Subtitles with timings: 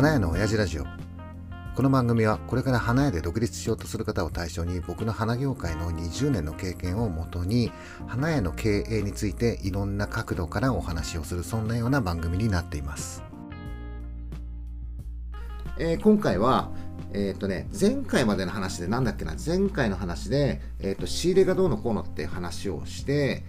[0.00, 0.86] 花屋の親父ラジオ。
[1.76, 7.70] この番組はこれから花屋で独立しようとする方を対象に僕の花業界の20年の経験をもとに
[8.06, 13.22] 花屋の経営についていろんな角度からお話をするそんなような番組になっています。
[15.78, 16.70] えー今回は、
[17.12, 23.44] えっ、とね、前回までの話で、なんだっけな、前回の話で、えっ、と、仕入れがどうのこうのって話をして、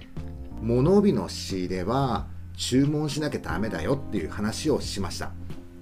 [0.61, 2.27] 物帯の仕入れは
[2.57, 5.31] 注文しなきゃダメだよっていう話をしました。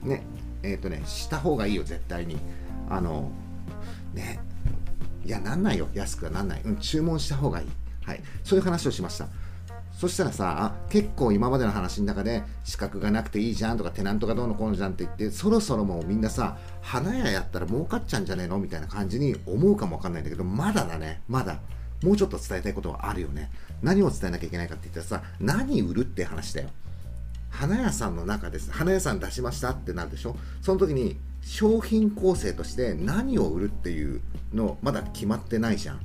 [0.03, 0.23] ね、
[0.63, 2.37] えっ、とね、した方がいいよ、絶対に。
[2.89, 3.31] あの、
[4.13, 4.39] ね、
[5.25, 6.61] いや、なんないよ、安くはなんない。
[6.63, 7.67] うん、注文した方がいい。
[8.03, 9.27] はい、そういう話をしました。
[9.99, 18.59] そしたらさ、結構今までの話の中で資格がなくていいじゃんとかテナントがどうのこうのじゃんって言って、そろそろもうみんなさ、花屋やったら儲かっちゃうんじゃねえの？
[18.59, 21.59] みたいな感じに思うかもわかんないんだけど、まだだね、まだ。
[22.01, 23.51] もうちょっと伝えたいことはあるよね。
[23.83, 26.69] 何を伝えなきゃいけないかって言ったらさ、何売るって話だよ。
[27.49, 28.71] 花屋さんの中です。
[28.71, 30.35] 花屋さん出しましたってなるでしょ？
[30.61, 34.21] その時に商品構成として何を売るっていう
[34.53, 36.01] のまだ決まってないじゃん。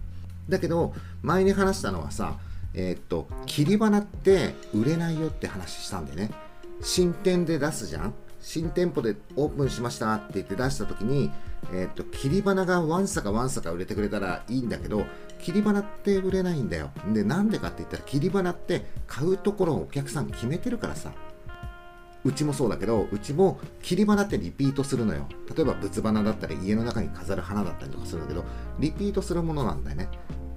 [0.48, 2.38] だけど、前に話したのはさ、
[2.74, 6.30] えーっと、切り花って売れないよって話したんでね。
[6.82, 8.14] 新店で出すじゃん？
[8.40, 11.30] 新店舗でオープンしましたって言って出した時に、
[11.72, 15.06] えーっと、切り花がワンサかワンサか売れてくれたらいいんだけど、
[15.40, 16.90] 切り花って売れないんだよ。
[17.12, 21.12] で、なんでかって言ったら、切り花って買うところをお客さん決めてるからさ。
[22.24, 25.28] うちもそうだけど、うちも切り花ってリピートするのよ。
[25.54, 28.44] 例えば仏花だったり、家の中に飾る花だったりとかするんだけど、
[28.78, 30.08] リピートするものなんだよね。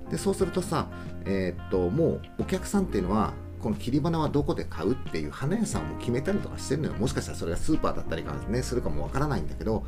[0.09, 0.87] で、そうするとさ、
[1.25, 6.93] えーっと、もうお客さんっていうのは、この切り花はどこで買うっていう花屋さんも決めたりとかしてるのよ。
[6.93, 9.85] もしかしたらそれがスーパーだったりかね、するかもわからないんだけど、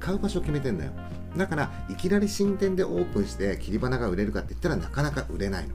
[0.00, 0.92] 買う場所を決めてんだよ。
[1.36, 5.74] だから、いきなり新店でオープンして切り花が売れるかって言ったらなかなか売れないの。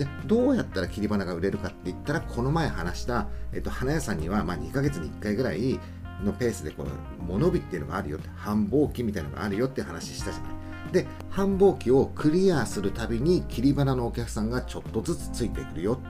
[0.00, 5.78] でどうやったら切り花が売れるかって言ったらこの前話した、えっと、花屋さんには、まあ、2ヶ月に1回ぐらい
[6.24, 6.90] のペースでこの
[7.22, 10.52] 物帯っていうのがあるよって繁忙期みたいなのがあるよって話したじゃない。
[10.90, 16.00] で繁忙期をクリアするたびに切り花のお客さんがちょっとずつついてくるよ。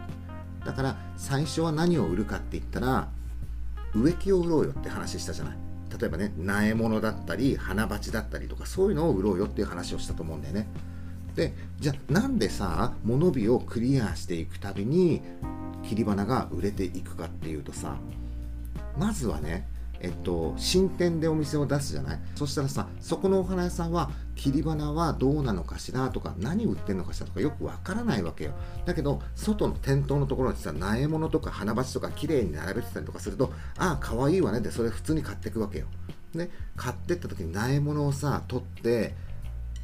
[0.65, 3.09] だから最初は何を売るかって言ったら
[3.92, 5.59] 植木を売ろうよって話したじゃない。
[5.98, 10.69] 例えばね苗物だったり花鉢だったりとかそういうのを売ろうよっていう話をしたと思うんだよね。
[11.34, 15.22] でじゃあなんでさ物帯をクリアしていくたびに
[15.82, 17.96] 切り花が売れていくかっていうとさ
[18.98, 19.66] まずはね
[20.02, 22.20] えっと、新店でお店を出すじゃない？
[22.34, 26.08] そしたらさそこのお花屋さんは切り花はどうなのかしら？
[26.08, 27.26] とか何売ってんのかしら？
[27.26, 28.52] とかよくわからないわけよ。
[28.86, 35.86] だけど外の店頭のところにさ苗物とか花鉢とか綺麗に並べてたりとかするとああかわいいわねでそれ普通に買っていくわけよ。
[36.32, 39.14] ね買ってった時に苗物をさ取って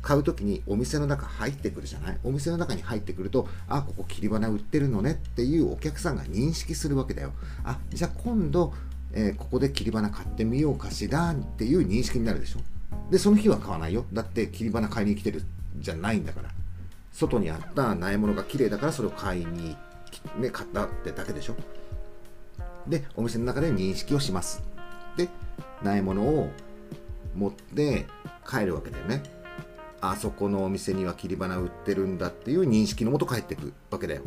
[0.06, 2.18] 買う時にお店の中入ってくるじゃない？
[2.22, 7.32] お店の中に入ってくるとあここ切り花売ってるのねっていうお客さんが認識するわけだよ。
[7.64, 8.72] あじゃあ今度、
[9.12, 12.60] えーここで切り花買ってみようかしらっていう認識になるでしょ？
[13.10, 14.06] でその日は買わないよ。
[14.12, 15.42] だって切り花買いに来てる
[15.78, 16.50] じゃないんだから。
[17.12, 19.76] 外にあった苗物が綺麗だからそれを買いに、
[20.38, 21.56] ね、買ったってだけでしょ？
[22.86, 24.62] でお店の中で認識をします。
[25.16, 25.28] で
[25.82, 26.50] 苗物を
[27.34, 28.06] 持って
[28.48, 29.22] 帰るわけだよね。
[30.00, 34.22] あそこのお店には切り花売ってるんだっていう認識のもと帰ってくわけだよ。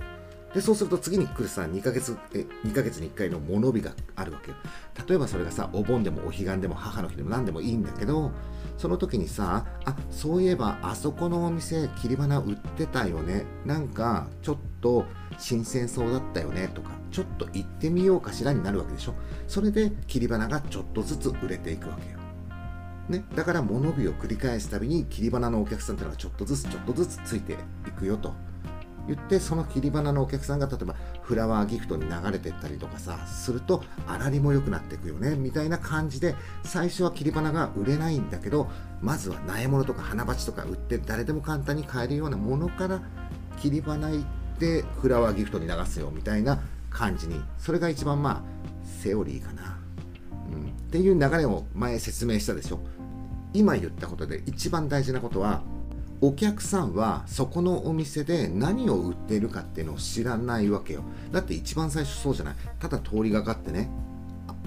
[0.53, 4.57] でそうすると次に来るさ2ヶ月え2ヶ月に1回の物日があるわけよ。
[5.07, 8.31] 例えばそれがさお盆でもお彼岸でも母の日でも何でもいいんだけど
[8.77, 13.45] その時にさあそういえばあそこのお店切り花売ってたよね。
[13.65, 15.05] なんかちょっと
[15.37, 16.67] 新鮮そうだったよね。
[16.73, 19.13] とかちょっと行ってみようかしらになるわけでしょ。
[19.47, 22.18] それで切り花がちょっとずつ売れていくわけよ。
[23.09, 28.35] ね、だから物日を繰り返すたびに切り花のお客さんっていうのがちょっとずつちょっとずつついていくよと
[29.09, 38.69] 言ってその切り花のお客さんが例えばフラワーギフトに流れてったりとかさすると粗利も良くなっていくよねみたいな感じで最初は切り花が売れないんだけど
[39.01, 43.01] まずは苗物とか花鉢とか売って誰でも簡単に買えるようなものから
[43.59, 44.23] 切り花行っ
[44.59, 46.61] てフラワーギフトに流すよみたいな
[46.91, 48.43] 感じにそれが一番まあ
[48.85, 49.79] セオリーかな、
[50.51, 52.79] うん、っていう流れを前説明したでしょ。
[53.53, 55.61] 今言ったことで一番大事なことは
[56.21, 61.03] お客さんはそこのお店で何を売っているかっていうのを知らないわけよ。
[61.31, 62.55] だって一番最初そうじゃない。
[62.79, 63.89] ただ通りがかってね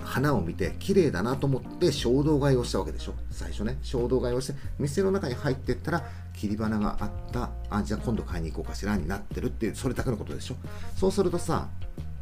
[0.02, 3.14] 花を見て綺麗だなと思って衝動買いをしたわけでしょ。
[3.30, 3.78] 最初ね。
[3.82, 7.50] 衝動買いをして店の中に入ってったら切り花があった。
[7.68, 10.56] あじゃあ今度買いに行こうかしらになってるっていうそれだけのことでしょ。
[10.96, 11.68] そうするとさ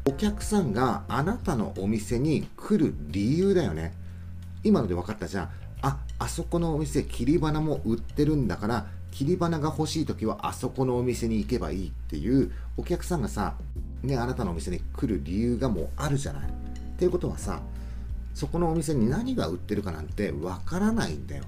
[0.09, 3.95] お客さんがあなたのお店に来る理由だよね。
[4.65, 5.51] 今ので分かったじゃん。
[5.83, 13.55] ああそこのお店切り花も売ってるんだから切り花が欲しい時はあそこのお店に行けばいいっていうお客さんがさ
[14.03, 16.49] ねあなたのお店に来る理由がもうあるじゃない。
[16.49, 16.53] っ
[16.99, 17.61] ていうことはさ
[18.35, 21.45] そこのお店に何が売ってるかなんてわからないんだよ。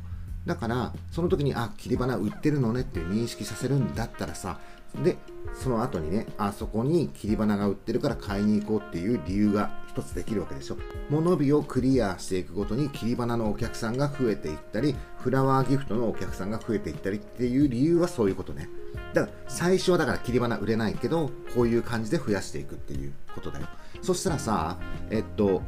[0.46, 4.58] だからその時にあ切り花売ってるのねって認識させるんだったらさ
[5.05, 5.17] で
[5.55, 10.77] その後にねあそこに切り花が売ってるから買いに行こうっていう理由が一つできるわけでしょ。
[11.11, 18.69] 物日をクリアしていくごとに切り花のお客さんが増えていったりフラワーギフトのお客さんが増えていったりっていう理由はそういうことね。
[19.12, 23.67] だから最初はだから切り花売れないけどこういう感じで増やしていくっていうことだよ。
[24.00, 24.79] そしたらさ
[25.11, 25.62] えっと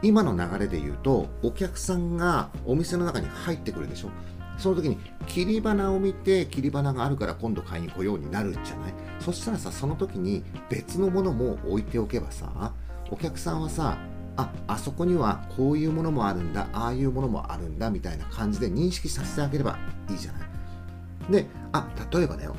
[0.00, 4.08] 今の流れで言うとお客さんがお店の中に入ってくるでしょ。
[4.58, 8.94] その時に切り花を見て切り花があるから今度買いに来ようになるんじゃない。
[9.18, 12.72] そしたらさその時に別のものも置いておけばさ
[13.12, 13.98] お客さんはさ
[14.38, 19.78] ああそこにはこういうものもあるんだああいうものもあるんだみたいな感じで認識させてあげれば
[20.10, 20.42] いいじゃない。
[21.30, 22.56] であ例えばだよ。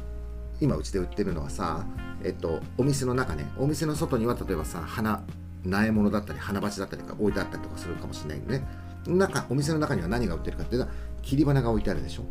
[0.62, 1.86] 今うちで売ってるのはさ
[2.24, 5.24] えっとお店の中ねお店の外には例えばさ花
[5.66, 8.68] 苗物だったり花鉢だったりが置いてあったりとかするかもしれないんでね。
[9.08, 12.24] 中お店の中には何が売ってるかっていうのは切り花が置いてあるでしょ。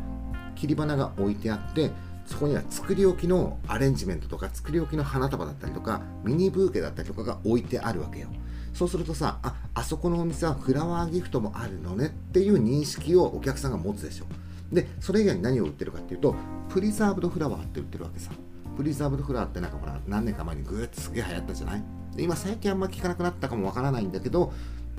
[0.55, 1.91] 切り花が置いてあって
[2.33, 8.29] そこには作り置きのアレンジメントとか作り置きの花束だったりとかミニブーケだったりとかが置いてあるわけよ。
[8.73, 14.25] そうするとさああそこのお店はフラワーギフトもあるのねっていう認識をお客さんが持つでしょ。
[14.73, 16.35] でそれ以外に何を売ってるかっていうと
[16.71, 18.31] プリザーブドフラワーって売ってるわけさ。
[18.79, 21.85] プリザーブドフラワーってなんかほら何年か前にグーってすげえ流行ったじゃない？
[22.17, 24.55] で今最近あんま聞かなくなったかもわからないんだけど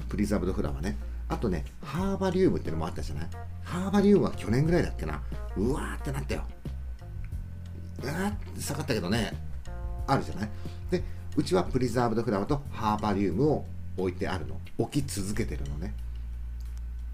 [0.08, 0.96] プリザーブドフラワーね。
[1.30, 3.30] あとねハーバリウムっていうのもあったじゃない？
[3.64, 5.24] ハーバリウムは去年ぐらいだっけな？
[5.58, 6.44] うわーってなったよ。
[8.60, 9.34] 下がったけどね
[10.08, 10.50] あるじゃない？
[10.92, 11.04] で
[11.36, 13.66] うちはプリザーブドフラワーとハーバリウムを
[13.98, 14.60] 置いてあるの。
[14.78, 15.94] 置き続けてるのね。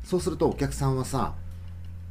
[0.03, 1.33] そうするとお客さんはさ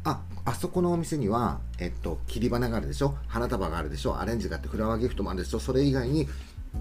[0.05, 3.17] ああそこのお店には、えっと、切り花があるでしょ？
[3.27, 4.19] 花束があるでしょ？
[4.19, 5.59] アレンジがあってフラワーギフトもあるでしょ？
[5.59, 6.29] それ以外に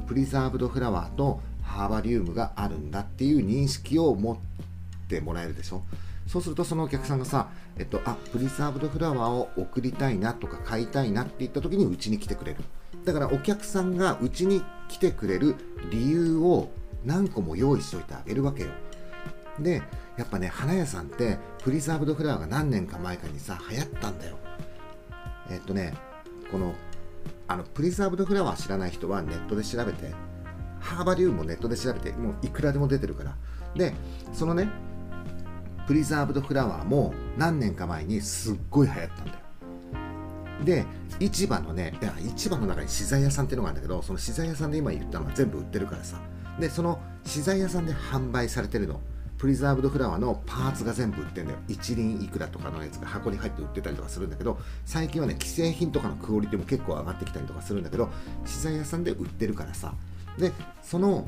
[0.08, 4.38] プリザーブドフラワーとハーバリウムがあるんだっていう認識を持っ
[5.08, 5.84] てもらえるでしょ？
[6.28, 12.64] そうするとそのお客さんがさ、えっと、あプリザーブドフラワーを送りたいなとか買いたいなって言った時にうちに来てくれる。
[13.06, 15.56] だからお客さんがうちに来てくれる
[15.90, 16.70] 理由を
[17.06, 18.70] 何個も用意しておいてあげるわけよ。
[19.60, 19.82] で
[20.18, 24.38] やっぱね花屋さんってプリザーブドフラワーが何年か前かにさ流行ったんだよ。
[25.50, 25.94] えっとね
[26.52, 26.76] この
[27.48, 30.14] あのプリザーブドフラワー知らない人はネットで調べて
[30.82, 33.36] ハーバリウムもネットで調べてもういくらでも出てるから。
[33.76, 33.94] で
[34.34, 34.70] そのね
[35.88, 39.38] プリザーブドフラワーも何年か前にすっごい流行ったんだよ。
[40.66, 40.86] で
[41.20, 46.20] 市場のねいや市場の中に資材屋さんっていうのがあるんだけどその資材屋さんで今言ったのは全部売ってるからさ。
[46.60, 49.00] でその資材屋さんで販売されてるの。
[49.38, 51.60] プリザーブドフラワーのパーツが全部売ってるんだよ。
[51.68, 58.10] 一輪いくらとかのやつが箱に入って売ってたりとかするんだけど最近はね既製品とかのクオリティも結構上がってきたりとかするんだけど
[58.46, 59.94] 資材屋さんで売ってるからさ。
[60.40, 60.52] で
[60.82, 61.28] その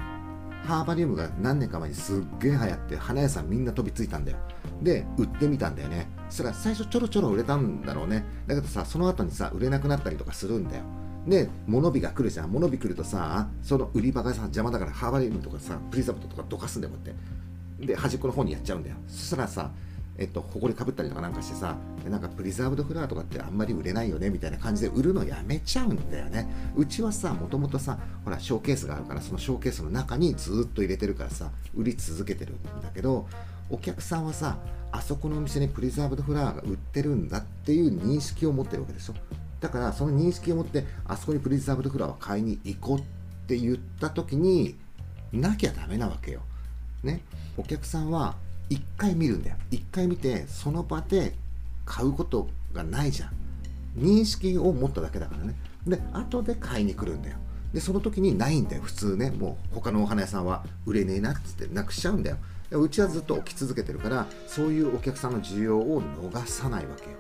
[0.65, 4.37] ハーバリウムが何年か前にすっげえ流行って花屋さんみんな飛びついたんだよ。
[4.81, 6.07] で売ってみたんだよね。
[6.29, 8.23] そしたら最初ちょろちょろ売れたんだろうね。
[8.47, 10.83] だけどさその後にさ売れなくなったりとかするんだよ。
[11.27, 12.51] で物火が来るじゃん。
[12.51, 17.17] 物火来るとさその売り場がさ邪魔だからハーバリウムとかさプリザブトとかどかすんだよこうやっ
[17.79, 17.87] て。
[17.87, 18.95] で端っこの方にやっちゃうんだよ。
[19.07, 19.71] そしたらさ
[20.19, 21.77] えっと、ほこりかぶったりとかなんかしてさ
[22.07, 26.45] なんかプリザーブドフラワーとかってあんまり売れないよねみたいな感じで売るのやめちゃうんだよね。
[26.75, 33.27] うちはさもともとさほらショーケースがあるからそのショーケースの中にずっと入れてるからさ売り続けてるんだけど
[33.69, 34.57] お客さんはさ
[34.91, 39.13] あそこのお店にプリザーブドフラワーが売ってるんだっていう認識を持ってるわけでしょ。
[39.61, 43.01] だからその認識を持ってあそこにプリザーブドフラワーを買いに行こうっ
[43.47, 44.75] て言った時に
[45.31, 46.41] なきゃダメなわけよ。
[47.03, 47.21] ね。
[47.55, 48.35] お客さんは
[48.69, 49.55] 1回見るんだよ。
[49.71, 51.33] 1回見てその場で
[51.85, 53.31] 買うことがないじゃん。
[53.97, 55.55] 認識を持っただけだからね。
[55.87, 57.37] で後で買いに来るんだよ。
[57.73, 58.83] でその時にないんだよ。
[58.83, 62.37] 普通ねもう他のお花屋さんは売れねえなっつってなくしちゃうんだよ。
[62.71, 67.17] うちはずっと置き続けてるからそういうお客さんの需要を逃さないわけよ。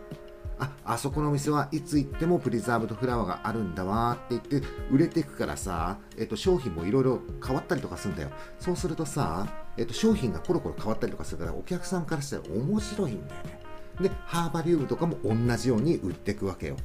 [0.59, 8.29] ああそこのお店はいつ行ってもプリザーブドフラワーがあるんだわって言って売れていくからさ、えっと、商品もいろいろ変わったりとかするんだよ。
[8.59, 9.47] そうするとさ、
[9.79, 13.61] えっと、商品がコロコロ変わったりとかするからお客さんからしたら面白いんだよね。
[14.01, 16.75] でハーバリウムとかも同じように売っていくわけよ。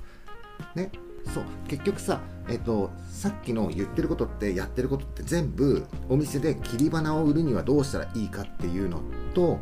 [0.76, 0.92] ね。
[1.34, 1.44] そう。
[1.66, 9.00] 結局さ、えっと、さっきの言ってることってやってることって全部お店で切り花を売るにはどうしたらいいかっていうの
[9.34, 9.58] と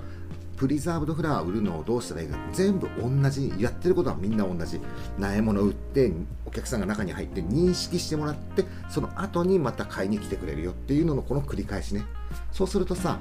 [0.56, 3.50] プリザーブドフラワー売るのをどうしたらいいか全部同じ。
[3.58, 4.78] やってることはみんな同じ。
[5.18, 6.12] 苗物売って
[6.44, 12.04] お客さんが中に入って認識してもらってその後にまた買いに来てくれるよっていうののこの繰り返しね。
[12.50, 13.18] そうするとさ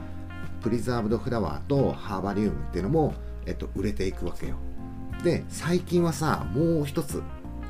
[0.61, 3.13] プリザーブドフラワーとハーバリウムっていうのも、
[3.45, 4.55] えっと、売れていくわけよ。
[5.23, 7.21] で最近はさもう一つ、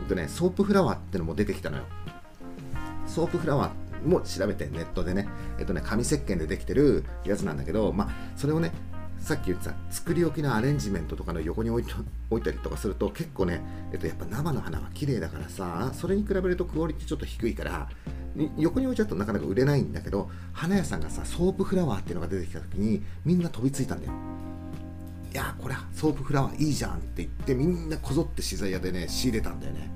[0.02, 1.84] えっとね、ソープフラワーってのも出てきたのよ。
[3.08, 5.28] ソープフラワーも調べてネットでね
[5.60, 8.72] えっとね紙石鹸でできてるやつなんだけどまあそれをね
[9.22, 11.86] さっき言った作り置きのアレンジメントとかの横に置い
[12.30, 13.62] 置いたりとかすると結構ね、
[13.94, 17.88] えっと、やっぱ生の花は綺麗だからさそれに比べるとクオリティちょっと低いから
[18.58, 24.14] 横に置いちゃうとなかなか売れないんだけど花屋さんがさソープフラワーっていうのが出てきた時にみんな飛びついたんだよ。
[25.32, 29.90] いやこれソープフラワーいいじゃんって言ってみんなこぞって資材屋でね仕入れたんだよね。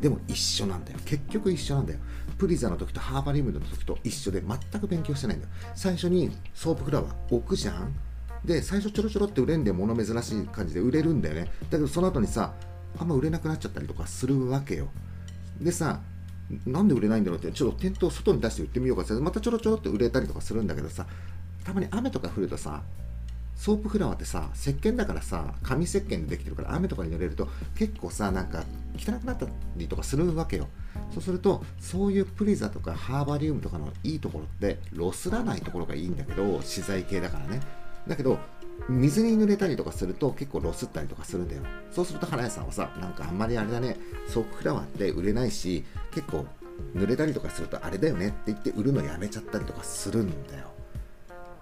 [0.00, 0.98] でも一緒なんだよ。
[1.04, 1.98] 結局一緒なんだよ。
[2.38, 5.52] プリザの時とハーバリウムの時と一緒で全く勉強してないんだよ。
[5.74, 7.94] 最初にソープフラワー置くじゃん。
[8.44, 11.50] で最初ちょろちょろって売れんで物珍しい感じで売れるんだよね。
[11.70, 12.54] だけどその後にさ
[12.98, 14.88] あんま売れなくなっちゃったりとかするわけよ。
[15.60, 16.00] でさ
[16.64, 21.06] なんで売れないんだろうってちょっと店頭外に出して売ってみようかってまたちょろちょろって売れたりとかするんだけどさ
[21.64, 22.82] たまに雨とか降るとさ
[23.56, 28.64] ソープフラワーってさ石鹸だからさ紙石鹸でできてるから雨とかに濡れると結構さなんか
[28.96, 30.68] 汚くなったりとかするわけよ。
[31.12, 37.60] そうするとそういうプリザとかハーバリウムとかのいいところってロスらないところがいいんだけど資材系だからね。
[38.06, 38.38] だけど
[38.88, 41.62] 水に濡れたりとかすると結構ロスったりとかするんだよ。
[41.90, 43.96] そうすると花屋さんはさなんかあんまりあれだね。
[44.28, 46.46] ソープフラワーって売れないし結構
[46.94, 50.72] 濡れたりとかするとあれだよねって言って売るのやめちゃったりとかするんだよ。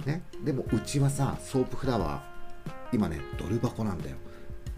[0.04, 4.16] ね、でもうちはさソープフラワー今ねドル箱なんだよ。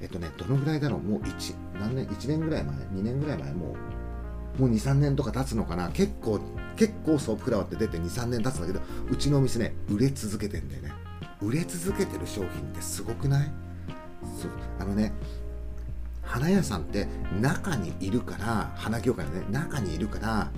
[0.00, 1.00] えっとねどのぐらいだろう？
[1.00, 3.74] もう1何年？1年ぐらい前？2年ぐらい前も
[4.58, 5.88] うもう23年とか経つのかな？
[5.88, 6.38] 結構
[6.76, 8.80] 結構ソープフラワーって出て23年経つんだけど
[9.10, 10.92] うちのお店ね売れ続けてんだよね。
[11.42, 13.52] 売れ続けてる商品ってすごくない？
[14.40, 14.50] そう。
[14.78, 15.12] あのね
[16.22, 17.06] 花屋さんって
[17.40, 20.50] 中にいるから花業界のね中にいるから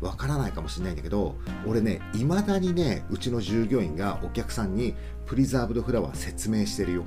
[0.00, 1.34] わからないかもしれないんだけど
[1.66, 4.94] 俺ねいまだにねうちの従業員がお客さんに
[5.26, 7.04] プリザーブドフラワー説明してるよ。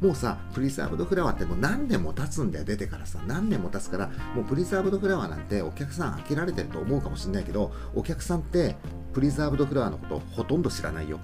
[0.00, 3.20] もうさプリザーブドフラワーってもう何年も経つんだよ出てからさ。
[3.28, 8.74] 何年も経つからもうプリザーブドフラワーなんてお客さん飽きられてると思うかもしれないけどお客さんって
[9.12, 11.20] プリザーブドフラワーのことほとんど知らないよ。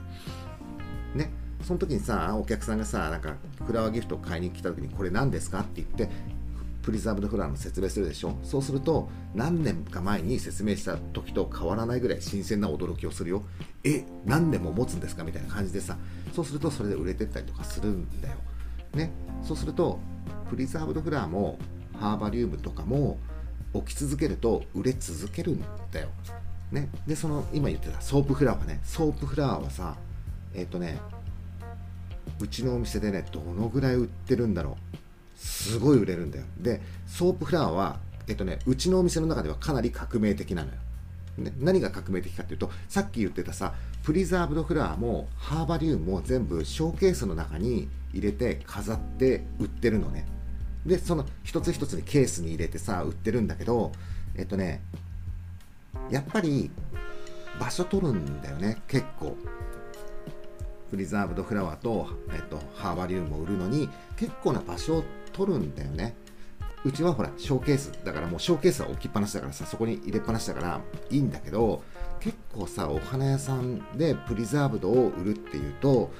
[1.63, 3.35] その時にさお客さんがさなんか
[3.67, 6.09] フラワーギフトを買いに来た時にこれ何ですかって言って
[6.83, 8.39] プリザーブドフラワーの説明するでしょ。
[8.43, 13.43] そうすると何年か前に説明した時と変わらないぐらい新鮮な驚きをするよ。
[13.85, 15.99] え何年も持つんですかみたいな感じでさ
[16.33, 18.37] そうするとそれで売れてったりとかするんだよ。
[18.95, 19.11] ね。
[19.43, 19.99] そうすると
[20.49, 21.59] プリザーブドフラワーも
[22.01, 23.19] ハーバリウムとかも
[23.75, 26.09] 置き続けると売れ続けるんだよ。
[26.73, 26.89] ね。
[27.07, 28.81] でその今言ってたソープフラワーね。
[28.83, 29.95] ソープフラワーはさ
[30.55, 30.99] えっ、とね
[32.41, 34.97] うちのお店でねどのぐらい売ってるんだろう。
[35.37, 36.45] すごい売れるんだよ。
[36.59, 40.75] でソープフラワーは、えっとね、うちのお店の中ではかなり革命的なのよ、
[41.39, 50.27] ね、何が革命的かっていうとさっき言ってたさプリザーブドフラワーもハーバリウムも全部ショーケースの中に入れて飾って売ってるのね。
[50.85, 53.93] でその一つ一つにケースに入れてさ売ってるんだけど
[54.37, 54.81] えっとね
[56.11, 56.71] やっぱり
[57.61, 59.37] 場所取るんだよね結構。
[60.91, 66.17] プリザーブドフラワーと、えっと、ハーバリウムを売るのに結構な場所を取るんだよね。
[66.85, 70.81] うちはほらショーケースだからもうショーケースは置きっぱなしだからさそこに入れっぱなしだから
[71.11, 71.83] いいんだけど
[72.21, 76.11] 結構さお花屋さんでプリザーブドを売るっていうと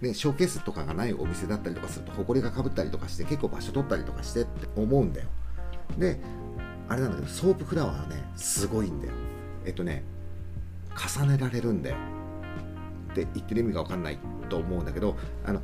[0.00, 5.28] ね、ショーケースとかがないお店だったりとかすると埃がかぶったりとかして結構場所取ったりとかしてって思うんだよ。
[5.98, 6.20] で
[6.88, 9.14] あれなんだけどソープフラワーはねすごいんだよ。
[9.64, 10.04] えっとね
[11.18, 11.96] 重ねられるんだよ。
[13.22, 14.18] って言ってる意味が分かんない
[14.48, 15.16] と思うんだけど
[15.46, 15.62] あの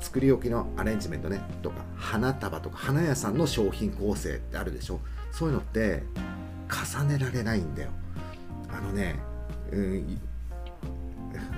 [0.00, 5.00] 作り置きのアレンジメントねとか花束とか花屋さんの商品構成ってあるでしょ？
[5.30, 6.02] そういうのって
[6.98, 7.90] 重ねられないんだよ。
[8.68, 9.16] あのね、
[9.70, 10.18] うん、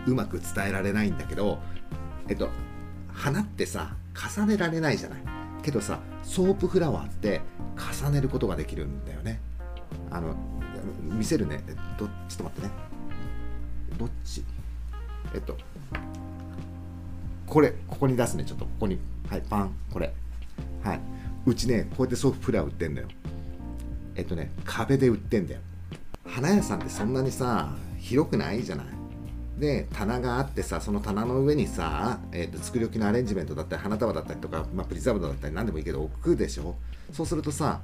[0.06, 1.58] うまく伝えられないんだけど
[2.28, 2.50] えっと
[3.12, 3.96] 花ってさ
[4.36, 5.20] 重ねられないじゃない？
[5.62, 7.40] けどさソープフラワーって
[8.02, 9.40] 重ねることができるんだよね。
[10.10, 10.34] あの
[11.02, 11.62] 見せるね。
[11.98, 12.72] どちょっと待ってね。
[13.98, 14.44] どっち？
[15.34, 15.56] えっと
[17.46, 18.44] これここに出すね。
[18.44, 18.98] ちょっとここに。
[19.28, 20.12] はいパンこれ。
[20.82, 21.00] はい。
[21.46, 23.08] うちねこうやってソープフラー売ってんだよ。
[24.14, 25.60] えっとね壁で売ってんだよ。
[26.26, 28.86] 花屋さんってそんなにさ広くないじゃない。
[29.58, 36.74] で棚があってさその棚の上にさ、えーと、作り置きのアレンジメントだったり花束だったりとか、まあ、プリザーブドだったり何でもいいけど置くでしょ。
[37.12, 37.80] そうするとさ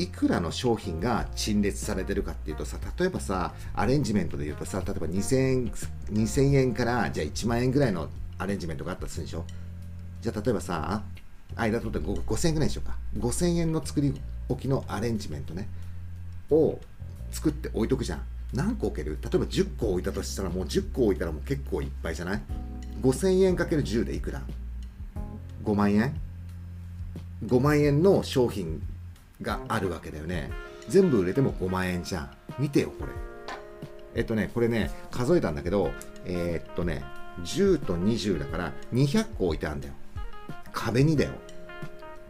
[0.00, 5.68] いくらの商品が陳列されてるかっていうとさ例えばさアレンジメントで言うとさ例えば2000円
[6.10, 9.44] ,2000 円からじゃあ1万円ぐらいのアレンジメントがあったとするでしょ？
[10.22, 11.02] じゃあ例えばさ
[11.54, 12.96] 間取って5000円ぐらいにしようか。
[13.18, 15.68] 5000円の作り置きのアレンジメントね
[16.50, 16.78] を
[17.30, 18.22] 作って置いとくじゃん。
[18.54, 19.18] 何個置ける？
[19.22, 22.42] 例えば10個置いたとしたらもう10個置いたらもう結構いっぱいじゃない
[23.02, 24.40] ？5000円かける10でいくら
[25.64, 26.18] ？5万円
[27.44, 28.82] ？5万円の商品
[29.42, 30.50] があるわけだよね
[30.88, 33.12] 全部売れても5万円じゃん見てよこれ
[34.14, 35.90] えっとねこれね数えたんだけど
[36.24, 37.04] えー、っとね
[37.42, 39.94] 10と20だから200個置いてあるんだよ
[40.72, 41.32] 壁にだよ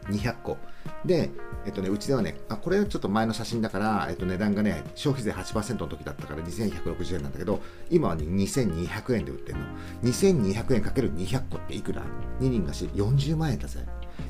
[0.09, 0.57] 200個
[1.05, 1.31] で、
[1.65, 9.65] えっとね、うちではね、あこれはちょっと前の写真だから、えっと、値段がね、消費税8%の時だったから2160円なんだけど、今はね、2200円で売ってるの。
[10.03, 12.03] 2200円かける200個っていくら
[12.41, 13.81] ?2 人がし40万円だぜ。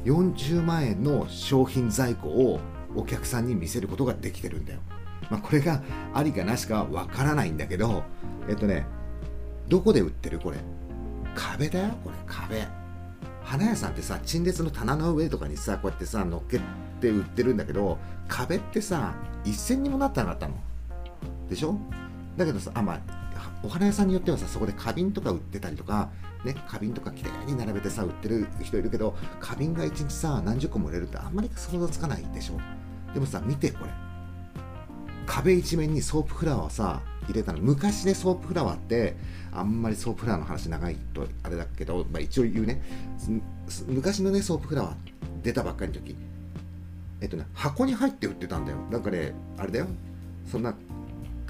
[0.04, 2.60] 40万円の商品在庫を
[2.96, 4.80] お客さんに見せることができてるんだよ。
[5.30, 5.82] まあ、これが
[6.14, 8.02] ありかなしかわからないんだけど、
[8.48, 8.86] えっとね、
[9.68, 10.56] どこで売ってるこれ？
[11.34, 12.66] 壁だよ、これ、壁。
[13.44, 16.60] 花屋さんってさ陳列の棚の上とかにさこうやってさ乗っけ
[17.00, 19.14] て売ってるんだけど壁ってさ
[19.44, 20.54] 一銭にもなってなかったの
[21.48, 21.76] でしょ？
[22.36, 23.00] だけどさあまあ
[23.62, 26.08] お花屋さんによってはさそこで花瓶とか売ってたりとか
[26.44, 32.58] ね花瓶とかきれいに並べてさ売ってる人いるけど花瓶が1日さ何十個も売れるってあんまり想像つかないでしょ。
[33.12, 33.90] でもさ見てこれ。
[35.26, 37.58] 壁一面にソープフラワーをさ入れたの。
[37.60, 39.16] 昔ねソープフラワーって
[39.52, 42.82] あんまりソープフラワーの話長いとあれだけど、まあ、一応言うね。
[43.86, 44.94] 昔のねソープフラワー
[45.42, 46.16] 出たばっかりの時。
[47.20, 48.78] えっとね箱に入って売ってたんだよ。
[48.90, 49.86] なんかねあれだよ。
[50.50, 50.74] そんな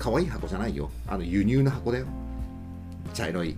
[0.01, 0.91] 可愛い箱じゃないよ。
[1.07, 2.07] あの輸入の箱だよ。
[3.13, 3.55] 茶色い。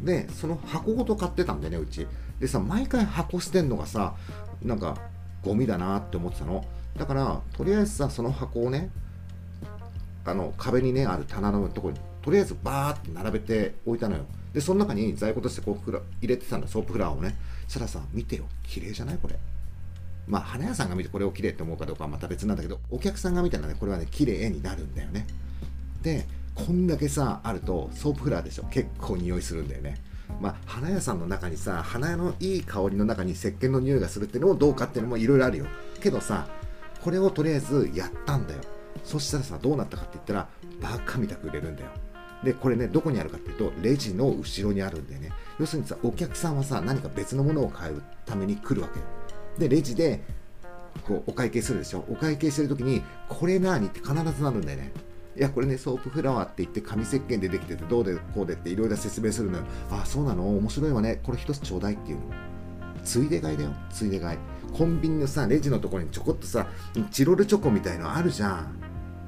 [0.00, 2.06] でその箱ごと買ってたんだよねうち。
[2.38, 4.14] でさ毎回箱捨てんのがさ
[4.62, 4.96] なんか
[5.42, 6.64] ゴミだなって思ってたの。
[6.96, 8.88] だからとりあえずさその箱をね
[10.24, 14.24] あの壁にねある棚のところにとりあえずバーって並べて置いたのよ。
[14.54, 17.34] でその中に在庫としてこう入れてたんだソープフラワーをね。
[17.66, 18.44] そしたらさ見てよ。
[18.62, 19.36] 綺麗じゃないこれ。
[20.28, 23.74] まあ花屋さんが見てこれを綺麗って思うかどうかはまた別なんだけどお客さんが見たらね。
[23.76, 25.26] これはね綺麗になるんだよね。
[26.02, 28.64] でこんだけさあるとソープフラワーでしょ。
[28.64, 29.96] 結構匂いするんだよね。
[30.40, 35.66] まあ花屋さんの中にさ花屋のいい香りの中に石鹸の匂いがするっていうのもどうかっていうのもいろいろあるよ。
[36.00, 36.48] けどさ
[37.02, 38.60] これをとりあえずやったんだよ。
[39.04, 40.48] そしたらさどうなったかって言ったら
[40.80, 41.90] バカみたく売れるんだよ。
[42.44, 45.30] でこれねどこにあるかっていうとレジの後ろにあるんだよね。
[45.58, 49.06] 要するにさお客さんはさ何か別のものを買うために来るわけよ。
[49.58, 50.22] でレジで
[51.06, 52.04] こうお会計するでしょ。
[52.08, 54.92] お会計してる時にこれ何って必ずなるんだよね。
[55.40, 59.64] いやこれねソープフラワーって言って紙石鹸でできててどうでこうでっていろいろ説明するのよ。
[59.90, 60.54] あそうなの？
[60.58, 61.18] 面白いわね。
[61.22, 62.24] これ一つちょうだいっていうの。
[63.02, 63.70] ついで買いだよ。
[63.90, 64.38] ついで買い。
[64.76, 66.66] コンビニのさレジのところにちょこっとさ
[67.10, 68.78] チロルチョコみたいのあるじゃん。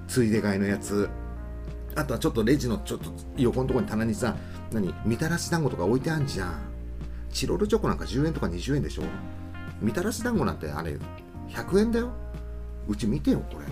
[0.07, 1.09] ついで買いのやつ。
[1.95, 4.37] あとはちょっとレジのちょっと横のところに棚にさ
[4.71, 4.95] 何？
[5.07, 6.61] みたらし団子とか置いてあんじゃん。
[7.31, 9.03] チロルチョコなんか10円とか20円でしょ。
[9.81, 10.99] みたらし団子なんてあれ
[11.49, 12.11] 100円だよ。
[12.87, 13.65] うち見てよこれ。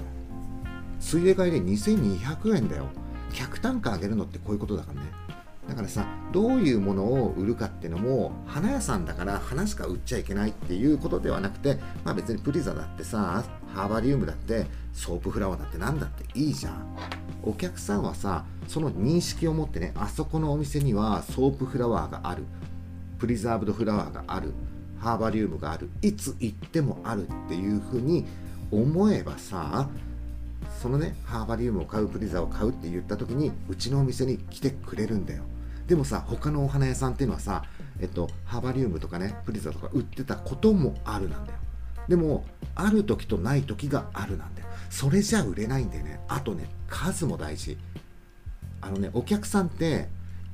[1.00, 2.86] ついで買いで2200円だよ。
[3.32, 5.08] 客単価上げるのってこういうことだからね。
[5.68, 16.96] だからさどういうものを売るかっていうのも花屋さんだから花しか売っちゃいけないっていうことではなくてまあ別にプリザだってさハーバリウムだってソープフラワーだって何だっていいじゃん。
[17.42, 22.44] お客さんはさその認識を持ってねあそこのお店にはソープフラワーがある。
[23.18, 24.52] プリザーブドフラワーがある。
[24.98, 25.88] ハーバリウムがある。
[26.02, 28.26] いつ行ってもあるっていうふうに
[28.70, 29.88] 思えばさ
[30.80, 35.42] そのねハーバリウムを買うプリザを買うって言った時にうちのお店に来てくれるんだよ。
[35.86, 37.64] でもさ他のお花屋さんっていうのはさ
[38.00, 41.58] えっとハーバリウムとかねプリザとか売ってたこともあるなんだよ。
[42.08, 44.68] でもある時とない時があるなんだよ。
[44.88, 46.20] それじゃ売れないんだよね。
[46.28, 47.76] あとね数も大事。
[48.80, 50.08] あのねお客さんって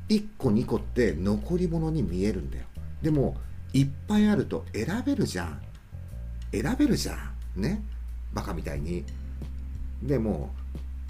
[0.08, 2.64] 1個2個って残り物に見えるんだよ。
[3.00, 3.36] でも
[3.72, 5.60] いっぱいあると選べるじゃん。
[6.50, 7.14] 選べるじゃ
[7.56, 7.60] ん。
[7.60, 7.84] ね？
[8.34, 9.04] バカみたいに。
[10.02, 10.50] でも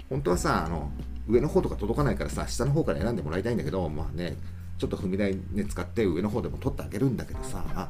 [0.09, 0.91] 本当はさあの
[1.27, 4.37] 上の方とか届かないからさ下の方から選んでもらいたいんだけどまあね
[4.77, 7.89] ちょっと踏み台ね使って上の方でも取ってあげるんだけどさ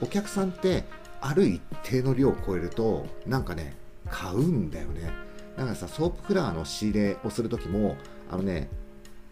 [0.00, 0.84] お客さんって
[1.20, 3.76] ある一定の量を超えるとなんかね
[4.10, 5.10] 買うんだよね。
[5.56, 7.96] だからさソープフラワーの仕入れをする時も
[8.30, 8.68] あのね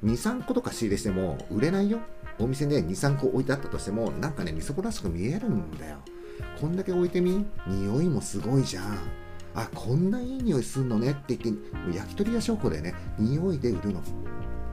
[0.05, 1.99] 23個とか仕入れしても売れないよ。
[2.39, 5.99] お店で23個置いてあったとしてもなんかねみそこらしく見えるんだよ。
[6.61, 7.47] こんだけ置いてみ？
[7.67, 8.99] 匂いもすごいじゃん。
[9.55, 14.03] あこんないい匂いすんのねって言って焼き鳥屋証拠でね匂いで売るの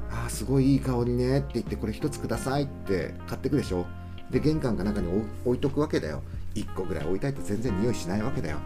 [0.10, 3.86] あすごいいい香りねって言ってこれ一つくださいって買ってくでしょ。
[4.30, 5.08] で玄関か中に
[5.46, 6.24] 置いとくわけだよ。
[6.56, 8.58] 1個ぐらい置いたいと全然匂いしないわけだよ。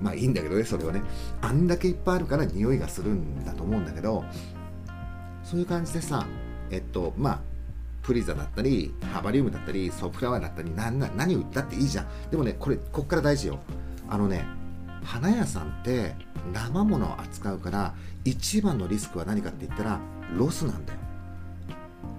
[0.00, 1.02] まあいいんだけどねそれはね。
[1.40, 4.24] あんだけいっぱいあるから匂いがするんだと思うんだけど
[5.42, 6.26] そういう感じでさ
[6.70, 7.40] えっとまあ
[8.02, 12.06] プリザだったりハバリウムだったりソフラワーだったり何何売ったっていいじゃん。
[12.30, 13.58] でもねこれこっから大事よ。
[14.08, 14.44] あのね
[15.04, 16.14] 花屋さんって
[16.52, 20.00] 生ものを扱うから一番のリスクは何かって言ったら
[20.36, 20.98] ロスなんだよ。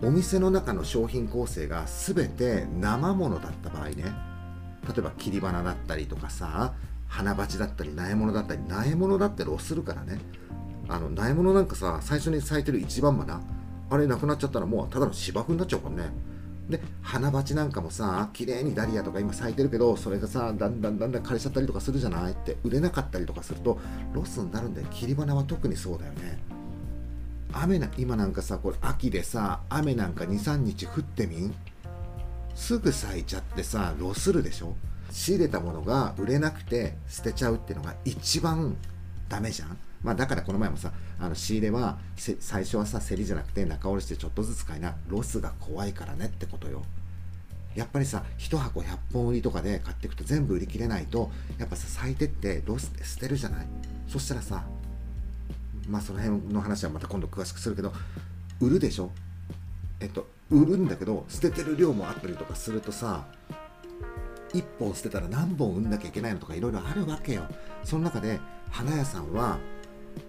[0.03, 4.03] お店の中の商品構成が全て生ものだった場合ね。
[4.87, 6.73] 例えば切り花だったりとかさ
[7.07, 10.19] 花鉢だったり苗物だったり苗物だってロスするからね。
[10.89, 13.41] あの苗物なんかさ最初に咲いてる一番花
[13.89, 16.09] あれなくなっちゃったらもうただの芝生になっちゃうからね。
[16.71, 22.31] で花鉢なんかもさ綺麗にダリアとか今咲いてるけどそれがさだんだんだんだん枯れちゃったりとかするじゃない？
[22.31, 23.79] って売れなかったりとかすると
[24.13, 24.87] ロスになるんだよ。
[24.89, 26.39] 切り花は特にそうだよね。
[27.53, 31.53] 雨な今なんかさこれ秋でさ雨なんか23日降ってみん？
[32.55, 34.75] すぐ咲いちゃってさロスるでしょ？
[35.11, 38.77] 仕入れたものが売れなくて捨てちゃうっていうのが一番
[39.27, 39.77] ダメじゃん。
[40.03, 44.95] まあだからこの前もさあの仕入れは最初はさ競りじゃなくて仲卸でちょっとずつ買いな。
[45.07, 46.83] ロスが怖いからねってことよ。
[47.75, 53.67] やっぱりさ1箱100本売りとかで買っていくと全部売り切れないとやっぱさ咲いてってロスで捨てるじゃない。
[54.07, 54.63] そしたらさ
[55.87, 57.93] まあその辺の話はまた今度詳しくするけど
[58.59, 59.11] 売るでしょ？
[59.99, 63.25] えっと売るんだけど捨ててる量もあったりとかするとさ
[64.53, 67.43] 1本捨てたら何本売んなきゃいけないのとかいろいろあるわけよ。
[67.85, 69.59] その中で花屋さんは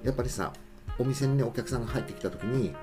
[0.03, 0.53] やっぱりさ
[0.99, 2.75] お店にねお客さんが入ってきた時に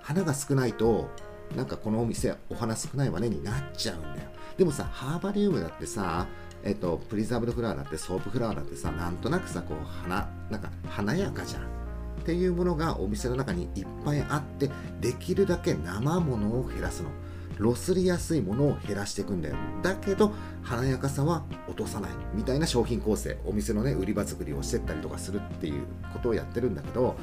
[0.00, 1.10] 花が少ないと
[1.56, 4.28] なんかこのお店お花少ないわねになっちゃうんだよ。
[4.56, 6.26] でもさハーバリウムだってさ
[6.64, 11.62] えっとプリザーブドフラワーだってソープフラワーだってさなんとなくさこう花なんか華やかじゃん。
[11.62, 14.70] っていうものがお店の中にいっぱいあって
[15.00, 17.10] できるだけ生ものを減らすの。
[17.58, 19.56] ロスりやすいものを減らしていくんだよ。
[19.82, 22.10] だけど華やかさは落とさない。
[22.34, 23.38] みたいな商品構成。
[23.44, 27.16] お店のね売り場作りをしてったりとかするっていうことをやってるんだけど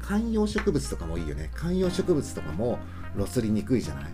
[0.00, 1.50] 観葉植物とかもいいよね。
[1.54, 2.78] 観葉植物とかも
[3.14, 4.04] ロスりにくいじゃない？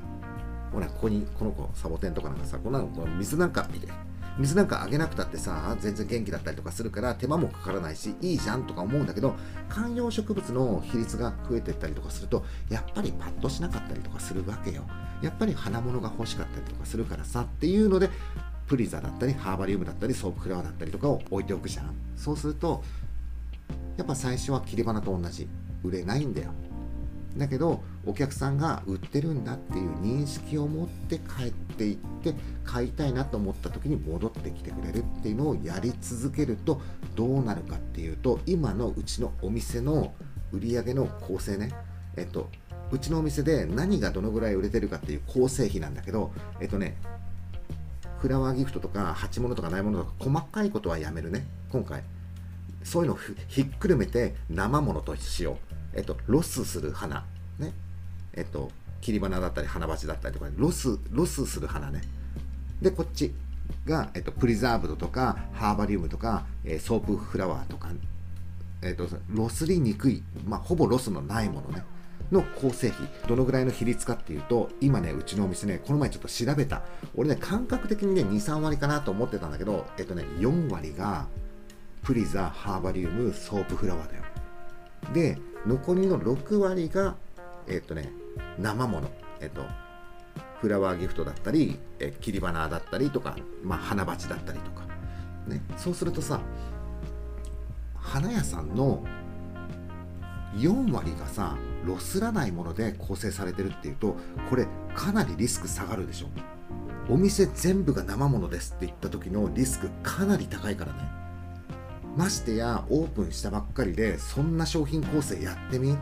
[0.73, 2.88] ほらここにこの子サボテンとかなんかさこんなの
[3.19, 3.87] 水なんか見て
[4.38, 9.35] 水なんかあげなくたってさ全然元気だったりとかするから手間もかからないしいいじゃんとか思うんだけど
[9.68, 14.85] 観葉植物の比率が増えてったりとかするとやっぱりパッとしなかったりとかするわけよ。
[15.23, 18.11] やっぱり花物が欲しかったりとかするからさっていうので
[18.66, 21.94] プリザだったりハーバリウムだったりソープフラワーだったりとかを置いておくじゃん。
[22.16, 22.83] そうすると
[23.97, 25.49] やっぱ最初は切り花と同じ。
[25.85, 26.51] 売れないんだよ。
[27.37, 36.81] だけどお客さんが売ってるんだっていう認識を持って帰っていって買いたいなと思った時に戻ってきてくれるっていうのをやり続けると
[37.16, 40.14] どうなるかっていうと今のうちのお店の
[40.53, 41.73] 売り上げの構成ね。
[42.16, 42.49] えっと
[42.92, 46.97] うちのお店で何がどのぐらい売れてるかっていう構成比なんだけどえっとね
[48.18, 51.44] フラワーギフトとか鉢物とか苗ものとか細かいことはやめるね。
[51.70, 52.03] 今回。
[52.85, 53.18] そういうのを
[53.49, 55.75] ひっくるめて生ものとしよう。
[55.95, 57.25] えっと、ロスする花、
[57.59, 57.73] ね、
[58.35, 62.03] えっと、切り花だったり花鉢だったりとか、ロス、ロスする花ね。
[62.81, 63.35] で、こっち
[63.87, 67.89] が、えっと、プリザーブドとか、ハーバリウムとか、えー、ソープフラワーとか、
[68.83, 71.85] えっと、ロスりにくい、まあ、ほぼロスのないものね。
[72.33, 76.83] の構成比、どのぐらいの比率かっていうと、今ね、うちのお店ね、この前ちょっと調べた。
[77.15, 81.27] 俺ね、感覚的にね、2、3割かなと思ってたんだけど、えっとね、4割が、
[82.03, 84.23] プリザ、ハーバリウム、ソープフラワーだよ。
[85.13, 87.16] で、残りの6割が、
[87.66, 88.11] えっ、とね、
[88.59, 89.62] 生もの、えっ、と、
[90.61, 94.87] フラワーギフトだったり、え切り花だったりとか、まあ、花鉢だったりとか、
[95.46, 96.40] ね、そうするとさ、
[97.96, 99.05] 花屋さんの
[100.57, 104.16] 4割がさ、ロスらないもので構成されてるっていうと、
[104.48, 106.29] これかなりリスク下がるでしょ。
[107.09, 111.24] お店全部が生ものですって言った時のリスクかなり高いからね。
[112.16, 115.96] ましてやオープンしたばっかりでそんな商品構成やってみ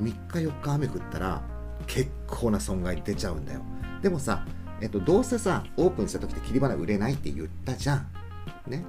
[0.00, 1.42] ？3日4日雨降ったら
[1.86, 3.60] 結構な損害出ちゃうんだよ。
[4.00, 4.46] でもさ、
[4.80, 8.06] えっと、どうせさオープンした時って切り花売れないって言ったじゃん。
[8.68, 8.84] ね。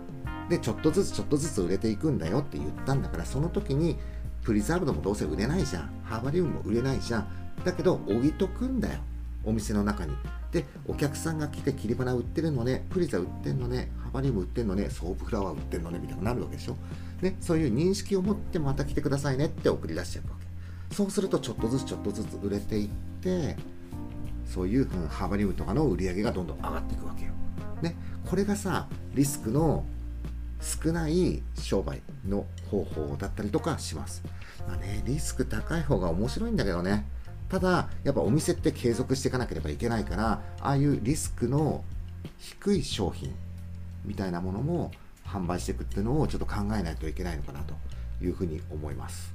[0.50, 3.98] でちょっとずつちょっとずつ売れていくんだよって言ったんだからその時に
[4.44, 5.90] プリザーブドもどうせ売れないじゃん。
[6.04, 7.28] ハーバリウムも売れないじゃん。
[7.64, 9.00] だけど置いとくんだよ。
[9.44, 10.14] お店の中に。
[10.52, 16.78] でお客さんが来て切り花売ってるのねプリザ売ってんのねハバリウム売ってんのねソープフラワー売ってんのねみたいになるわけでしょ、
[17.22, 22.90] ね、そういう認識を持ってまた来てくださいねって送り出しちゃうわけそうするとちょっとずつちょっとずつ売れていっ
[23.22, 23.56] て
[24.46, 27.32] そういう、うん、ハバリウムとかの売り上げがどんどん上がっていくわけよ、
[27.84, 27.96] ね、
[28.28, 29.86] これがさリスクの
[30.62, 34.24] 少ない商売の方法だったりとかします。
[34.68, 37.06] まあね、リスク高い方が面白いんだけどね。
[37.50, 41.84] ただやっぱお店って継続していかなければいけないからああいうリスクの
[42.38, 43.34] 低い商品
[44.06, 44.92] みたいなものも
[45.26, 47.74] 販売していくっていうのをちょっと考えないといけないのかなと
[48.24, 49.34] いうふうに思います。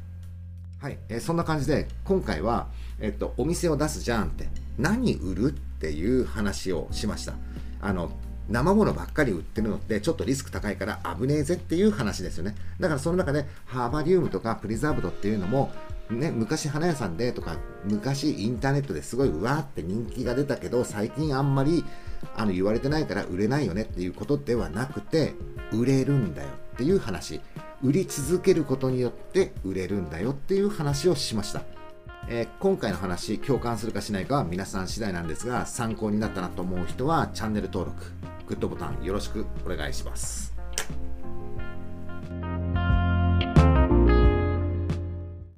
[0.80, 2.68] はい、えー、そんな感じで今回は、
[3.00, 4.48] えっと、お店を出すじゃんって
[4.78, 7.34] 何売るっていう話をしました。
[7.80, 8.10] あの
[8.48, 12.54] 生ものばっかり売ってるのってちょっとリスク高いから危ねえぜっていう話ですよね。
[12.78, 15.72] だからその中でハーバリウムとかプリザーブドっていうのも
[16.10, 21.82] ね、昔花屋さんでとか昔インターネットですごいうわーって人気が出たけど最近あんまり
[22.36, 25.34] あの言われてないから売れないよねっていうことではなくて
[25.72, 27.40] 売れるんだよっていう話
[27.82, 31.62] 売り続けることによって売れるんだよっていう話をしました。
[32.28, 38.02] えー今回の話共感するかしないかは皆さん次第なんですが参考になったなと思う人はチャンネル登録
[38.46, 40.54] グッドボタンよろしくお願いします